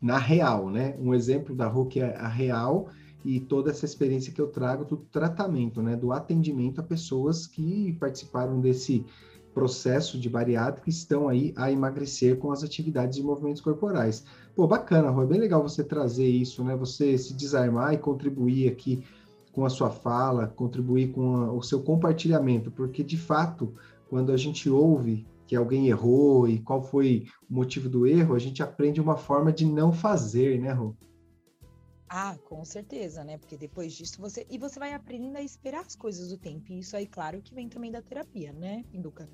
na 0.02 0.18
real, 0.18 0.70
né? 0.70 0.96
Um 1.00 1.14
exemplo 1.14 1.56
da 1.56 1.68
Hulk 1.68 2.02
é 2.02 2.16
a 2.16 2.28
real 2.28 2.90
e 3.24 3.40
toda 3.40 3.72
essa 3.72 3.86
experiência 3.86 4.34
que 4.34 4.42
eu 4.42 4.48
trago 4.48 4.86
do 4.86 4.98
tratamento, 4.98 5.82
né? 5.82 5.96
Do 5.96 6.12
atendimento 6.12 6.82
a 6.82 6.84
pessoas 6.84 7.48
que 7.48 7.94
participaram 8.00 8.60
desse 8.60 9.06
processo 9.54 10.18
de 10.18 10.30
bariátrica 10.30 10.90
estão 10.90 11.28
aí 11.28 11.54
a 11.56 11.72
emagrecer 11.72 12.38
com 12.38 12.52
as 12.52 12.64
atividades 12.64 13.18
e 13.18 13.24
movimentos 13.24 13.62
corporais. 13.62 14.24
Pô, 14.56 14.66
bacana, 14.68 15.10
Rô, 15.10 15.24
é 15.24 15.26
bem 15.26 15.40
legal 15.40 15.62
você 15.62 15.84
trazer 15.84 16.28
isso, 16.28 16.64
né? 16.64 16.76
Você 16.76 17.18
se 17.18 17.34
desarmar 17.34 17.94
e 17.94 17.98
contribuir 17.98 18.70
aqui 18.70 19.04
com 19.52 19.66
a 19.66 19.70
sua 19.70 19.90
fala, 19.90 20.48
contribuir 20.48 21.12
com 21.12 21.36
a, 21.36 21.52
o 21.52 21.62
seu 21.62 21.82
compartilhamento, 21.82 22.72
porque 22.72 23.04
de 23.04 23.18
fato, 23.18 23.74
quando 24.10 24.32
a 24.32 24.38
gente 24.38 24.70
ouve 24.70 25.28
que 25.46 25.56
alguém 25.56 25.90
errou 25.90 26.48
e 26.48 26.60
qual 26.60 26.82
foi 26.82 27.26
o 27.50 27.54
motivo 27.56 27.90
do 27.90 28.08
erro, 28.08 28.36
a 28.36 28.40
gente 28.40 28.64
aprende 28.64 29.02
uma 29.02 29.18
forma 29.18 29.52
de 29.52 29.66
não 29.66 29.92
fazer, 29.92 30.60
né, 30.60 30.72
Rô? 30.72 30.96
Ah, 32.14 32.38
com 32.44 32.66
certeza, 32.66 33.24
né? 33.24 33.38
Porque 33.38 33.56
depois 33.56 33.94
disso 33.94 34.20
você. 34.20 34.46
E 34.50 34.58
você 34.58 34.78
vai 34.78 34.94
aprendendo 34.94 35.38
a 35.38 35.42
esperar 35.42 35.86
as 35.86 35.96
coisas 35.96 36.28
do 36.28 36.38
tempo. 36.38 36.70
E 36.70 36.80
isso 36.80 36.98
aí, 36.98 37.08
claro, 37.08 37.42
que 37.42 37.56
vem 37.56 37.70
também 37.70 37.90
da 37.90 38.02
terapia, 38.02 38.52
né, 38.52 38.84
Pinduca? 38.92 39.30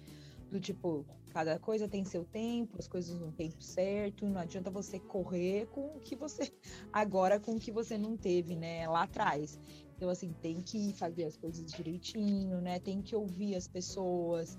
Do 0.51 0.59
tipo, 0.59 1.03
cada 1.31 1.57
coisa 1.57 1.87
tem 1.87 2.05
seu 2.05 2.23
tempo, 2.23 2.77
as 2.77 2.87
coisas 2.87 3.19
no 3.19 3.31
tempo 3.31 3.63
certo. 3.63 4.29
Não 4.29 4.39
adianta 4.39 4.69
você 4.69 4.99
correr 4.99 5.65
com 5.71 5.97
o 5.97 5.99
que 5.99 6.15
você. 6.15 6.53
Agora 6.93 7.39
com 7.39 7.55
o 7.55 7.59
que 7.59 7.71
você 7.71 7.97
não 7.97 8.15
teve, 8.15 8.55
né? 8.55 8.87
Lá 8.87 9.03
atrás. 9.03 9.59
Então, 9.95 10.07
assim, 10.07 10.31
tem 10.33 10.61
que 10.61 10.93
fazer 10.93 11.23
as 11.23 11.35
coisas 11.35 11.65
direitinho, 11.73 12.61
né? 12.61 12.79
Tem 12.79 13.01
que 13.01 13.15
ouvir 13.15 13.55
as 13.55 13.67
pessoas. 13.67 14.55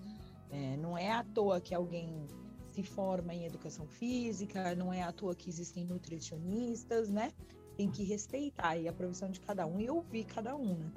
É, 0.50 0.76
não 0.76 0.98
é 0.98 1.12
à 1.12 1.22
toa 1.22 1.60
que 1.60 1.72
alguém 1.72 2.26
se 2.72 2.82
forma 2.82 3.32
em 3.32 3.44
educação 3.44 3.86
física, 3.86 4.74
não 4.74 4.92
é 4.92 5.02
à 5.02 5.12
toa 5.12 5.36
que 5.36 5.48
existem 5.48 5.84
nutricionistas, 5.84 7.10
né? 7.10 7.32
Tem 7.78 7.88
que 7.88 8.02
respeitar 8.02 8.70
aí 8.70 8.88
a 8.88 8.92
profissão 8.92 9.30
de 9.30 9.38
cada 9.38 9.64
um 9.64 9.78
e 9.78 9.88
ouvir 9.88 10.24
cada 10.24 10.56
um, 10.56 10.74
né? 10.74 10.90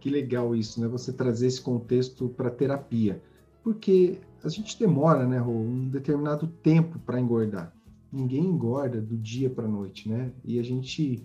Que 0.00 0.10
legal 0.10 0.56
isso, 0.56 0.80
né? 0.80 0.88
Você 0.88 1.12
trazer 1.12 1.46
esse 1.46 1.60
contexto 1.60 2.28
para 2.28 2.50
terapia. 2.50 3.22
Porque 3.62 4.18
a 4.42 4.48
gente 4.48 4.76
demora, 4.76 5.24
né, 5.24 5.40
um 5.40 5.88
determinado 5.88 6.48
tempo 6.48 6.98
para 6.98 7.20
engordar. 7.20 7.72
Ninguém 8.12 8.44
engorda 8.44 9.00
do 9.00 9.16
dia 9.16 9.48
para 9.48 9.66
a 9.66 9.68
noite, 9.68 10.08
né? 10.08 10.32
E 10.44 10.58
a 10.58 10.64
gente 10.64 11.22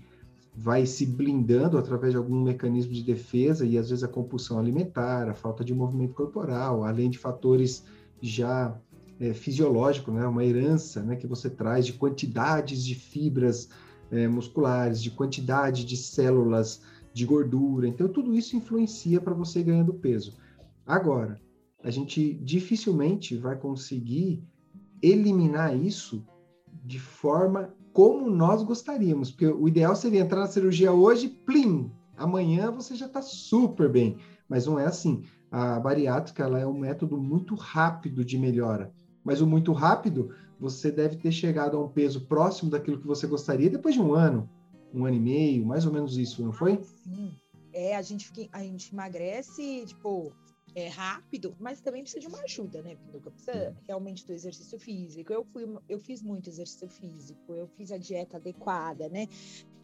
vai 0.56 0.86
se 0.86 1.06
blindando 1.06 1.80
através 1.80 2.14
de 2.14 2.18
algum 2.18 2.40
mecanismo 2.40 2.94
de 2.94 3.04
defesa 3.04 3.66
e 3.66 3.80
às 3.80 3.90
vezes 3.90 4.04
a 4.04 4.08
compulsão 4.08 4.60
alimentar, 4.60 5.30
a 5.30 5.34
falta 5.34 5.64
de 5.64 5.74
movimento 5.74 6.14
corporal, 6.14 6.84
além 6.84 7.10
de 7.10 7.18
fatores 7.18 7.84
já 8.22 8.78
é, 9.20 9.34
fisiológicos, 9.34 10.14
né? 10.14 10.28
Uma 10.28 10.46
herança, 10.46 11.02
né, 11.02 11.16
que 11.16 11.26
você 11.26 11.50
traz 11.50 11.88
de 11.88 11.94
quantidades 11.94 12.84
de 12.86 12.94
fibras 12.94 13.70
é, 14.12 14.28
musculares, 14.28 15.02
de 15.02 15.10
quantidade 15.10 15.86
de 15.86 15.98
células 15.98 16.82
de 17.14 17.26
gordura. 17.26 17.88
Então, 17.88 18.08
tudo 18.08 18.36
isso 18.36 18.56
influencia 18.56 19.20
para 19.20 19.34
você 19.34 19.64
ganhando 19.64 19.94
peso. 19.94 20.36
Agora, 20.86 21.40
a 21.84 21.90
gente 21.90 22.34
dificilmente 22.36 23.36
vai 23.36 23.56
conseguir 23.56 24.44
eliminar 25.02 25.76
isso 25.76 26.26
de 26.84 27.00
forma 27.00 27.74
como 27.92 28.30
nós 28.30 28.64
gostaríamos, 28.64 29.32
porque 29.32 29.48
o 29.48 29.68
ideal 29.68 29.96
seria 29.96 30.22
entrar 30.22 30.40
na 30.40 30.48
cirurgia 30.48 30.94
hoje, 30.94 31.28
plim, 31.28 31.92
amanhã 32.16 32.72
você 32.72 32.96
já 32.96 33.06
está 33.06 33.22
super 33.22 33.90
bem, 33.90 34.18
mas 34.48 34.66
não 34.66 34.80
é 34.80 34.86
assim. 34.86 35.24
A 35.52 35.80
bariátrica 35.80 36.44
ela 36.44 36.60
é 36.60 36.66
um 36.66 36.78
método 36.78 37.18
muito 37.18 37.56
rápido 37.56 38.24
de 38.24 38.38
melhora, 38.38 38.94
mas 39.24 39.42
o 39.42 39.48
muito 39.48 39.74
rápido 39.74 40.30
você 40.62 40.92
deve 40.92 41.18
ter 41.18 41.32
chegado 41.32 41.76
a 41.76 41.84
um 41.84 41.90
peso 41.90 42.22
próximo 42.28 42.70
daquilo 42.70 43.00
que 43.00 43.08
você 43.08 43.26
gostaria 43.26 43.68
depois 43.68 43.96
de 43.96 44.02
um 44.02 44.14
ano, 44.14 44.48
um 44.94 45.06
ano 45.06 45.16
e 45.16 45.20
meio, 45.20 45.66
mais 45.66 45.88
ou 45.88 45.92
menos 45.92 46.16
isso, 46.18 46.44
não 46.44 46.54
foi? 46.54 46.80
Sim. 46.84 47.36
É, 47.74 47.96
a 47.96 48.02
gente, 48.04 48.28
fica, 48.28 48.48
a 48.52 48.62
gente 48.62 48.94
emagrece, 48.94 49.86
tipo, 49.88 50.32
é 50.76 50.88
rápido, 50.88 51.56
mas 51.60 51.82
também 51.82 52.04
precisa 52.04 52.22
de 52.22 52.28
uma 52.28 52.44
ajuda, 52.44 52.82
né, 52.84 52.96
Pinduca? 52.96 53.32
Precisa 53.32 53.76
realmente 53.88 54.26
do 54.26 54.34
exercício 54.34 54.78
físico. 54.78 55.34
Eu 55.34 55.44
fui, 55.44 55.66
eu 55.90 55.98
fiz 55.98 56.22
muito 56.22 56.48
exercício 56.48 56.88
físico, 56.88 57.56
eu 57.56 57.68
fiz 57.68 57.92
a 57.92 57.98
dieta 57.98 58.38
adequada, 58.38 59.10
né? 59.10 59.28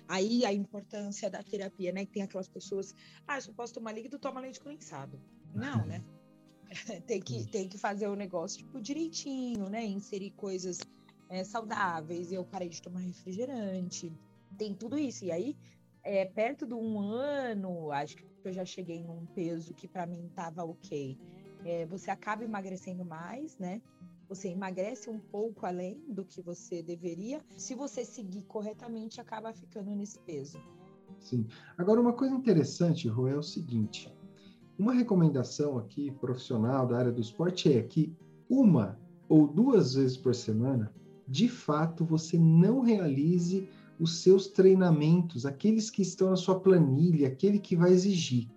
Aí 0.07 0.45
a 0.45 0.53
importância 0.53 1.29
da 1.29 1.41
terapia, 1.41 1.91
né? 1.91 2.05
Que 2.05 2.11
tem 2.11 2.23
aquelas 2.23 2.47
pessoas, 2.47 2.93
ah, 3.27 3.39
eu 3.39 3.53
posso 3.53 3.73
tomar 3.73 3.93
líquido, 3.93 4.19
toma 4.19 4.39
leite 4.39 4.59
condensado. 4.59 5.19
Não, 5.55 5.85
né? 5.87 6.03
tem, 7.07 7.21
que, 7.21 7.45
tem 7.47 7.67
que 7.67 7.77
fazer 7.77 8.07
o 8.07 8.15
negócio 8.15 8.59
tipo, 8.59 8.81
direitinho, 8.81 9.69
né? 9.69 9.85
Inserir 9.85 10.31
coisas 10.31 10.79
é, 11.29 11.43
saudáveis. 11.43 12.31
Eu 12.31 12.43
parei 12.43 12.69
de 12.69 12.81
tomar 12.81 12.99
refrigerante. 12.99 14.11
Tem 14.57 14.73
tudo 14.73 14.97
isso. 14.97 15.25
E 15.25 15.31
aí, 15.31 15.55
é, 16.03 16.25
perto 16.25 16.65
de 16.65 16.73
um 16.73 16.99
ano, 16.99 17.91
acho 17.91 18.15
que 18.15 18.25
eu 18.43 18.53
já 18.53 18.65
cheguei 18.65 19.03
num 19.03 19.25
peso 19.27 19.73
que 19.73 19.87
para 19.87 20.05
mim 20.05 20.29
tava 20.35 20.63
ok. 20.63 21.17
É, 21.65 21.85
você 21.85 22.09
acaba 22.09 22.43
emagrecendo 22.43 23.03
mais, 23.03 23.57
né? 23.57 23.81
Você 24.29 24.49
emagrece 24.49 25.09
um 25.09 25.19
pouco 25.19 25.65
além 25.65 26.03
do 26.07 26.23
que 26.25 26.41
você 26.41 26.83
deveria. 26.83 27.41
Se 27.57 27.73
você 27.73 28.03
seguir 28.03 28.43
corretamente, 28.43 29.21
acaba 29.21 29.53
ficando 29.53 29.95
nesse 29.95 30.19
peso. 30.19 30.61
Sim. 31.19 31.47
Agora, 31.77 31.99
uma 31.99 32.13
coisa 32.13 32.35
interessante, 32.35 33.07
Rô, 33.07 33.27
é 33.27 33.35
o 33.35 33.43
seguinte: 33.43 34.13
uma 34.77 34.93
recomendação 34.93 35.77
aqui 35.77 36.11
profissional 36.11 36.85
da 36.85 36.97
área 36.97 37.11
do 37.11 37.19
esporte 37.19 37.71
é 37.71 37.81
que 37.81 38.13
uma 38.49 38.99
ou 39.27 39.47
duas 39.47 39.95
vezes 39.95 40.15
por 40.15 40.35
semana, 40.35 40.93
de 41.27 41.49
fato, 41.49 42.05
você 42.05 42.37
não 42.37 42.81
realize 42.81 43.67
os 43.99 44.21
seus 44.21 44.47
treinamentos, 44.47 45.45
aqueles 45.45 45.89
que 45.89 46.01
estão 46.01 46.29
na 46.29 46.35
sua 46.35 46.59
planilha, 46.59 47.27
aquele 47.27 47.59
que 47.59 47.75
vai 47.75 47.91
exigir. 47.91 48.47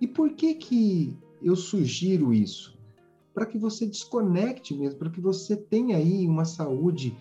E 0.00 0.06
por 0.06 0.34
que 0.34 0.54
que 0.54 1.16
eu 1.42 1.56
sugiro 1.56 2.32
isso? 2.32 2.78
Para 3.32 3.46
que 3.46 3.56
você 3.56 3.86
desconecte 3.86 4.74
mesmo, 4.74 4.98
para 4.98 5.10
que 5.10 5.20
você 5.20 5.56
tenha 5.56 5.96
aí 5.96 6.26
uma 6.26 6.44
saúde 6.44 7.16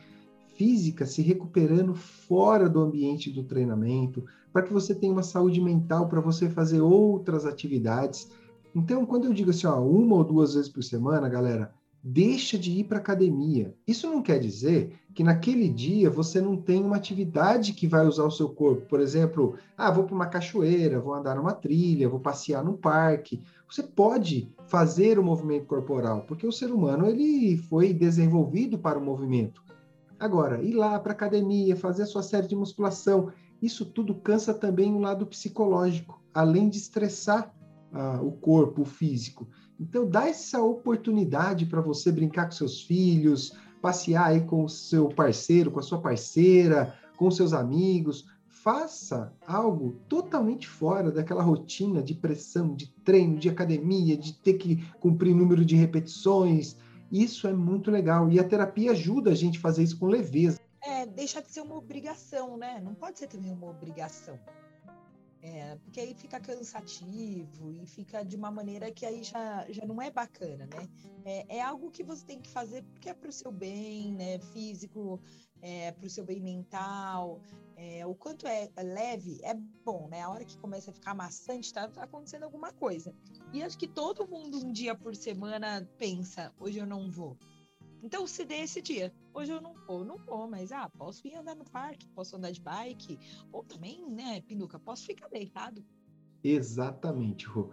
física 0.55 1.05
se 1.05 1.21
recuperando 1.21 1.95
fora 1.95 2.69
do 2.69 2.81
ambiente 2.81 3.31
do 3.31 3.43
treinamento, 3.43 4.25
para 4.51 4.63
que 4.63 4.73
você 4.73 4.93
tenha 4.93 5.13
uma 5.13 5.23
saúde 5.23 5.61
mental 5.61 6.09
para 6.09 6.19
você 6.19 6.49
fazer 6.49 6.81
outras 6.81 7.45
atividades 7.45 8.29
então, 8.75 9.05
quando 9.05 9.25
eu 9.25 9.33
digo 9.33 9.49
assim, 9.49 9.67
ó, 9.67 9.79
uma 9.81 10.15
ou 10.15 10.23
duas 10.23 10.53
vezes 10.53 10.69
por 10.69 10.83
semana, 10.83 11.27
galera, 11.27 11.73
deixa 12.03 12.57
de 12.57 12.71
ir 12.71 12.85
para 12.85 12.97
academia. 12.97 13.75
Isso 13.85 14.09
não 14.09 14.21
quer 14.21 14.39
dizer 14.39 14.97
que 15.13 15.23
naquele 15.23 15.67
dia 15.67 16.09
você 16.09 16.41
não 16.41 16.57
tem 16.57 16.83
uma 16.83 16.95
atividade 16.95 17.73
que 17.73 17.85
vai 17.85 18.05
usar 18.05 18.23
o 18.23 18.31
seu 18.31 18.49
corpo. 18.49 18.87
Por 18.87 18.99
exemplo, 18.99 19.55
ah, 19.77 19.91
vou 19.91 20.05
para 20.05 20.15
uma 20.15 20.25
cachoeira, 20.25 20.99
vou 20.99 21.13
andar 21.13 21.35
numa 21.35 21.53
trilha, 21.53 22.09
vou 22.09 22.19
passear 22.19 22.63
num 22.63 22.77
parque. 22.77 23.41
Você 23.69 23.83
pode 23.83 24.51
fazer 24.67 25.19
o 25.19 25.23
movimento 25.23 25.65
corporal, 25.65 26.21
porque 26.21 26.47
o 26.47 26.51
ser 26.51 26.71
humano 26.71 27.07
ele 27.07 27.57
foi 27.57 27.93
desenvolvido 27.93 28.77
para 28.77 28.97
o 28.97 29.03
movimento. 29.03 29.61
Agora, 30.19 30.61
ir 30.61 30.73
lá 30.73 30.99
para 30.99 31.13
academia, 31.13 31.75
fazer 31.75 32.03
a 32.03 32.07
sua 32.07 32.23
série 32.23 32.47
de 32.47 32.55
musculação, 32.55 33.31
isso 33.61 33.85
tudo 33.85 34.15
cansa 34.15 34.53
também 34.53 34.93
o 34.93 34.99
lado 34.99 35.25
psicológico, 35.25 36.21
além 36.33 36.69
de 36.69 36.77
estressar 36.77 37.53
ah, 37.93 38.19
o 38.21 38.31
corpo, 38.31 38.83
o 38.83 38.85
físico. 38.85 39.47
Então, 39.79 40.07
dá 40.07 40.27
essa 40.27 40.61
oportunidade 40.61 41.65
para 41.65 41.81
você 41.81 42.11
brincar 42.11 42.45
com 42.45 42.51
seus 42.51 42.81
filhos, 42.81 43.57
passear 43.81 44.27
aí 44.27 44.41
com 44.41 44.63
o 44.63 44.69
seu 44.69 45.09
parceiro, 45.09 45.71
com 45.71 45.79
a 45.79 45.83
sua 45.83 45.99
parceira, 45.99 46.95
com 47.17 47.31
seus 47.31 47.51
amigos. 47.51 48.29
Faça 48.47 49.33
algo 49.47 49.95
totalmente 50.07 50.67
fora 50.67 51.11
daquela 51.11 51.41
rotina 51.41 52.03
de 52.03 52.13
pressão, 52.13 52.75
de 52.75 52.87
treino, 53.03 53.39
de 53.39 53.49
academia, 53.49 54.15
de 54.15 54.33
ter 54.33 54.53
que 54.53 54.85
cumprir 54.99 55.35
número 55.35 55.65
de 55.65 55.75
repetições. 55.75 56.77
Isso 57.11 57.47
é 57.47 57.53
muito 57.53 57.89
legal. 57.89 58.29
E 58.29 58.39
a 58.39 58.43
terapia 58.43 58.91
ajuda 58.91 59.31
a 59.31 59.35
gente 59.35 59.57
a 59.57 59.61
fazer 59.61 59.83
isso 59.83 59.97
com 59.97 60.05
leveza. 60.05 60.59
É, 60.83 61.05
deixa 61.05 61.41
de 61.41 61.51
ser 61.51 61.61
uma 61.61 61.75
obrigação, 61.75 62.55
né? 62.55 62.79
Não 62.83 62.93
pode 62.93 63.19
ser 63.19 63.27
também 63.27 63.51
uma 63.51 63.69
obrigação. 63.69 64.39
Porque 65.77 65.99
aí 65.99 66.13
fica 66.13 66.39
cansativo 66.39 67.71
e 67.71 67.85
fica 67.85 68.23
de 68.23 68.35
uma 68.35 68.51
maneira 68.51 68.91
que 68.91 69.05
aí 69.05 69.23
já, 69.23 69.65
já 69.69 69.85
não 69.85 70.01
é 70.01 70.09
bacana, 70.09 70.67
né? 70.67 70.87
É, 71.25 71.57
é 71.57 71.61
algo 71.61 71.91
que 71.91 72.03
você 72.03 72.25
tem 72.25 72.39
que 72.39 72.49
fazer 72.49 72.83
porque 72.83 73.09
é 73.09 73.13
para 73.13 73.29
o 73.29 73.31
seu 73.31 73.51
bem, 73.51 74.13
né? 74.13 74.39
Físico, 74.39 75.19
é, 75.61 75.91
para 75.91 76.05
o 76.05 76.09
seu 76.09 76.25
bem 76.25 76.39
mental. 76.39 77.39
É, 77.75 78.05
o 78.05 78.13
quanto 78.13 78.45
é 78.45 78.69
leve 78.77 79.39
é 79.43 79.53
bom, 79.83 80.07
né? 80.07 80.21
A 80.21 80.29
hora 80.29 80.45
que 80.45 80.57
começa 80.57 80.91
a 80.91 80.93
ficar 80.93 81.15
maçante, 81.15 81.65
está 81.65 81.87
tá 81.87 82.03
acontecendo 82.03 82.43
alguma 82.43 82.71
coisa. 82.71 83.13
E 83.53 83.63
acho 83.63 83.77
que 83.77 83.87
todo 83.87 84.27
mundo 84.27 84.63
um 84.63 84.71
dia 84.71 84.95
por 84.95 85.15
semana 85.15 85.87
pensa, 85.97 86.53
hoje 86.59 86.77
eu 86.77 86.85
não 86.85 87.09
vou. 87.09 87.37
Então, 88.03 88.25
se 88.25 88.43
dê 88.43 88.55
esse 88.55 88.81
dia. 88.81 89.13
Hoje 89.33 89.51
eu 89.51 89.61
não 89.61 89.73
vou, 89.87 90.03
não 90.03 90.17
vou, 90.17 90.47
mas 90.49 90.71
ah, 90.71 90.89
posso 90.97 91.27
ir 91.27 91.35
andar 91.35 91.55
no 91.55 91.63
parque, 91.63 92.07
posso 92.09 92.35
andar 92.35 92.51
de 92.51 92.59
bike, 92.59 93.19
ou 93.51 93.63
também, 93.63 94.09
né, 94.09 94.41
Pinduca, 94.41 94.79
posso 94.79 95.05
ficar 95.05 95.27
deitado. 95.29 95.83
Exatamente, 96.43 97.45
Rô. 97.45 97.69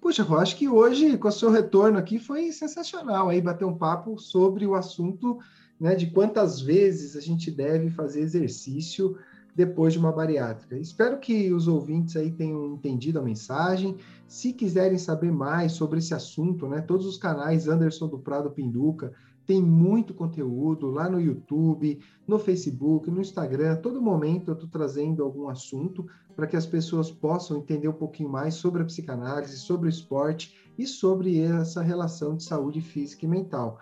Puxa, 0.00 0.22
Rô, 0.22 0.36
acho 0.36 0.56
que 0.56 0.68
hoje, 0.68 1.18
com 1.18 1.28
o 1.28 1.32
seu 1.32 1.50
retorno 1.50 1.98
aqui, 1.98 2.18
foi 2.18 2.52
sensacional 2.52 3.28
aí 3.28 3.40
bater 3.40 3.64
um 3.64 3.76
papo 3.76 4.18
sobre 4.18 4.66
o 4.66 4.74
assunto 4.74 5.38
né, 5.78 5.94
de 5.94 6.10
quantas 6.10 6.60
vezes 6.60 7.16
a 7.16 7.20
gente 7.20 7.50
deve 7.50 7.90
fazer 7.90 8.20
exercício 8.20 9.18
depois 9.54 9.92
de 9.92 9.98
uma 9.98 10.12
bariátrica. 10.12 10.78
Espero 10.78 11.18
que 11.18 11.52
os 11.52 11.68
ouvintes 11.68 12.16
aí 12.16 12.30
tenham 12.30 12.74
entendido 12.74 13.18
a 13.18 13.22
mensagem. 13.22 13.96
Se 14.26 14.52
quiserem 14.52 14.96
saber 14.96 15.30
mais 15.30 15.72
sobre 15.72 15.98
esse 15.98 16.14
assunto, 16.14 16.66
né, 16.68 16.80
todos 16.80 17.04
os 17.04 17.18
canais 17.18 17.68
Anderson 17.68 18.08
do 18.08 18.18
Prado 18.18 18.50
Pinduca 18.50 19.12
tem 19.46 19.62
muito 19.62 20.14
conteúdo 20.14 20.90
lá 20.90 21.08
no 21.08 21.20
YouTube, 21.20 22.00
no 22.26 22.38
Facebook, 22.38 23.10
no 23.10 23.20
Instagram. 23.20 23.76
todo 23.76 24.00
momento 24.00 24.50
eu 24.50 24.54
estou 24.54 24.68
trazendo 24.68 25.22
algum 25.22 25.48
assunto 25.48 26.06
para 26.34 26.46
que 26.46 26.56
as 26.56 26.66
pessoas 26.66 27.10
possam 27.10 27.58
entender 27.58 27.88
um 27.88 27.92
pouquinho 27.92 28.28
mais 28.28 28.54
sobre 28.54 28.82
a 28.82 28.86
psicanálise, 28.86 29.58
sobre 29.58 29.88
o 29.88 29.90
esporte 29.90 30.56
e 30.78 30.86
sobre 30.86 31.40
essa 31.40 31.82
relação 31.82 32.36
de 32.36 32.44
saúde 32.44 32.80
física 32.80 33.24
e 33.24 33.28
mental. 33.28 33.78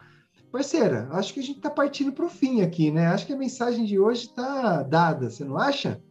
Parceira, 0.50 1.08
acho 1.12 1.32
que 1.32 1.40
a 1.40 1.42
gente 1.42 1.58
está 1.58 1.70
partindo 1.70 2.12
para 2.12 2.26
o 2.26 2.30
fim 2.30 2.60
aqui, 2.62 2.90
né? 2.90 3.06
Acho 3.06 3.26
que 3.26 3.32
a 3.32 3.38
mensagem 3.38 3.84
de 3.84 4.00
hoje 4.00 4.26
está 4.26 4.82
dada, 4.82 5.30
você 5.30 5.44
não 5.44 5.56
acha? 5.56 6.02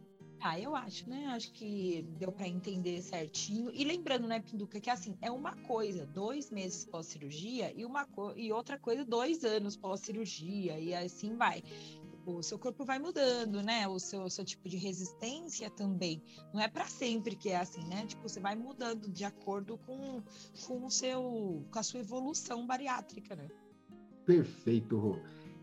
Ah, 0.42 0.58
eu 0.58 0.74
acho, 0.74 1.08
né? 1.08 1.26
Acho 1.26 1.52
que 1.52 2.02
deu 2.18 2.32
para 2.32 2.48
entender 2.48 3.02
certinho. 3.02 3.70
E 3.74 3.84
lembrando, 3.84 4.26
né, 4.26 4.40
Pinduca, 4.40 4.80
que 4.80 4.88
assim, 4.88 5.14
é 5.20 5.30
uma 5.30 5.54
coisa, 5.54 6.06
dois 6.06 6.50
meses 6.50 6.84
pós-cirurgia 6.86 7.72
e 7.76 7.84
uma 7.84 8.08
e 8.36 8.50
outra 8.50 8.78
coisa, 8.78 9.04
dois 9.04 9.44
anos 9.44 9.76
pós-cirurgia, 9.76 10.78
e 10.78 10.94
assim 10.94 11.36
vai. 11.36 11.62
O 12.24 12.42
seu 12.42 12.58
corpo 12.58 12.84
vai 12.84 12.98
mudando, 12.98 13.62
né? 13.62 13.86
O 13.86 13.98
seu, 13.98 14.30
seu 14.30 14.44
tipo 14.44 14.66
de 14.68 14.78
resistência 14.78 15.68
também. 15.68 16.22
Não 16.54 16.60
é 16.60 16.68
para 16.68 16.86
sempre 16.86 17.36
que 17.36 17.50
é 17.50 17.56
assim, 17.56 17.84
né? 17.84 18.06
Tipo, 18.06 18.28
você 18.28 18.40
vai 18.40 18.54
mudando 18.54 19.10
de 19.10 19.24
acordo 19.24 19.78
com, 19.86 20.22
com 20.66 20.86
o 20.86 20.90
seu 20.90 21.66
com 21.70 21.78
a 21.78 21.82
sua 21.82 22.00
evolução 22.00 22.66
bariátrica, 22.66 23.36
né? 23.36 23.48
Perfeito, 24.24 24.96
Rô. 24.96 25.16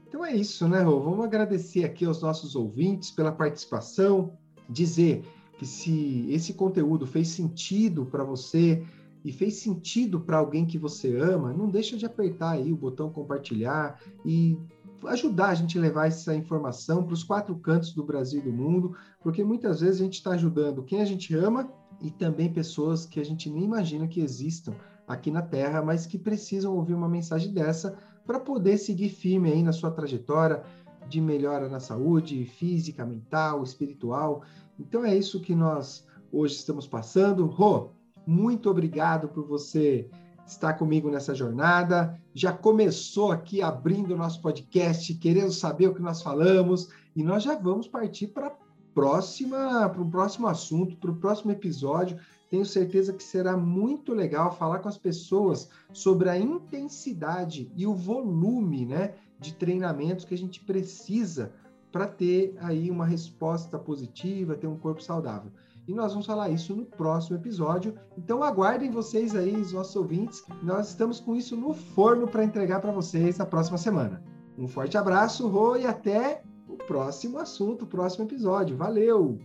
Então 0.07 0.25
é 0.25 0.35
isso, 0.35 0.67
né, 0.67 0.81
Rô? 0.81 0.99
Vamos 0.99 1.25
agradecer 1.25 1.83
aqui 1.83 2.05
aos 2.05 2.21
nossos 2.21 2.55
ouvintes 2.55 3.11
pela 3.11 3.31
participação, 3.31 4.37
dizer 4.69 5.23
que 5.57 5.65
se 5.65 6.27
esse 6.29 6.53
conteúdo 6.53 7.07
fez 7.07 7.29
sentido 7.29 8.05
para 8.05 8.23
você 8.23 8.83
e 9.23 9.31
fez 9.31 9.55
sentido 9.55 10.19
para 10.19 10.37
alguém 10.37 10.65
que 10.65 10.77
você 10.77 11.17
ama, 11.17 11.51
não 11.51 11.69
deixa 11.69 11.97
de 11.97 12.05
apertar 12.05 12.51
aí 12.51 12.71
o 12.71 12.77
botão 12.77 13.09
compartilhar 13.09 13.99
e 14.25 14.57
ajudar 15.05 15.49
a 15.49 15.55
gente 15.55 15.77
a 15.77 15.81
levar 15.81 16.07
essa 16.07 16.33
informação 16.35 17.03
para 17.03 17.13
os 17.13 17.23
quatro 17.23 17.55
cantos 17.55 17.93
do 17.93 18.03
Brasil 18.03 18.39
e 18.39 18.43
do 18.43 18.51
mundo, 18.51 18.95
porque 19.21 19.43
muitas 19.43 19.81
vezes 19.81 20.01
a 20.01 20.03
gente 20.03 20.15
está 20.15 20.31
ajudando 20.31 20.83
quem 20.83 21.01
a 21.01 21.05
gente 21.05 21.35
ama 21.35 21.69
e 22.01 22.09
também 22.09 22.51
pessoas 22.51 23.05
que 23.05 23.19
a 23.19 23.25
gente 23.25 23.49
nem 23.49 23.63
imagina 23.63 24.07
que 24.07 24.21
existam 24.21 24.73
aqui 25.07 25.31
na 25.31 25.41
Terra, 25.41 25.81
mas 25.81 26.05
que 26.05 26.17
precisam 26.17 26.75
ouvir 26.75 26.93
uma 26.93 27.07
mensagem 27.07 27.53
dessa 27.53 27.97
para 28.25 28.39
poder 28.39 28.77
seguir 28.77 29.09
firme 29.09 29.51
aí 29.51 29.63
na 29.63 29.71
sua 29.71 29.89
trajetória 29.89 30.63
de 31.09 31.21
melhora 31.21 31.69
na 31.69 31.79
saúde 31.79 32.45
física, 32.45 33.05
mental, 33.05 33.63
espiritual. 33.63 34.43
Então 34.79 35.05
é 35.05 35.15
isso 35.15 35.39
que 35.39 35.55
nós 35.55 36.05
hoje 36.31 36.55
estamos 36.55 36.87
passando. 36.87 37.45
Rô, 37.45 37.89
muito 38.25 38.69
obrigado 38.69 39.29
por 39.29 39.45
você 39.45 40.09
estar 40.45 40.73
comigo 40.73 41.09
nessa 41.09 41.35
jornada. 41.35 42.19
Já 42.33 42.51
começou 42.53 43.31
aqui 43.31 43.61
abrindo 43.61 44.13
o 44.13 44.17
nosso 44.17 44.41
podcast, 44.41 45.13
querendo 45.15 45.51
saber 45.51 45.87
o 45.87 45.93
que 45.93 46.01
nós 46.01 46.21
falamos, 46.21 46.89
e 47.15 47.23
nós 47.23 47.43
já 47.43 47.55
vamos 47.55 47.87
partir 47.87 48.27
para 48.27 48.51
próxima, 48.93 49.89
para 49.89 50.01
o 50.01 50.09
próximo 50.09 50.47
assunto, 50.47 50.97
para 50.97 51.11
o 51.11 51.15
próximo 51.15 51.51
episódio. 51.51 52.17
Tenho 52.49 52.65
certeza 52.65 53.13
que 53.13 53.23
será 53.23 53.57
muito 53.57 54.13
legal 54.13 54.55
falar 54.55 54.79
com 54.79 54.87
as 54.87 54.97
pessoas 54.97 55.69
sobre 55.91 56.29
a 56.29 56.37
intensidade 56.37 57.69
e 57.75 57.85
o 57.85 57.93
volume, 57.93 58.85
né, 58.85 59.13
de 59.39 59.53
treinamentos 59.53 60.25
que 60.25 60.33
a 60.33 60.37
gente 60.37 60.63
precisa 60.63 61.51
para 61.91 62.07
ter 62.07 62.55
aí 62.59 62.91
uma 62.91 63.05
resposta 63.05 63.77
positiva, 63.77 64.55
ter 64.55 64.67
um 64.67 64.77
corpo 64.77 65.01
saudável. 65.01 65.51
E 65.87 65.93
nós 65.93 66.11
vamos 66.11 66.27
falar 66.27 66.49
isso 66.49 66.75
no 66.75 66.85
próximo 66.85 67.37
episódio. 67.37 67.97
Então 68.17 68.43
aguardem 68.43 68.91
vocês 68.91 69.33
aí, 69.35 69.55
os 69.55 69.71
nossos 69.71 69.95
ouvintes. 69.95 70.43
Nós 70.61 70.89
estamos 70.89 71.19
com 71.19 71.35
isso 71.35 71.55
no 71.55 71.73
forno 71.73 72.27
para 72.27 72.43
entregar 72.43 72.81
para 72.81 72.91
vocês 72.91 73.37
na 73.37 73.45
próxima 73.45 73.77
semana. 73.77 74.21
Um 74.57 74.67
forte 74.67 74.97
abraço, 74.97 75.47
Rô, 75.47 75.77
e 75.77 75.85
até 75.85 76.43
o 76.67 76.75
próximo 76.75 77.37
assunto, 77.37 77.85
o 77.85 77.87
próximo 77.87 78.25
episódio. 78.25 78.75
Valeu! 78.75 79.39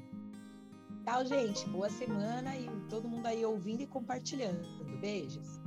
Tchau, 1.04 1.24
gente. 1.26 1.68
Boa 1.68 1.90
semana 1.90 2.56
e 2.56 2.68
todo 2.88 3.08
mundo 3.08 3.26
aí 3.26 3.44
ouvindo 3.44 3.82
e 3.82 3.86
compartilhando. 3.86 4.66
Beijos. 5.00 5.60